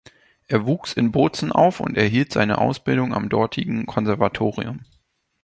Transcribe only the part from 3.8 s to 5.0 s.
Konservatorium.